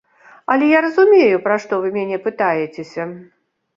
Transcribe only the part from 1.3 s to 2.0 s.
пра што вы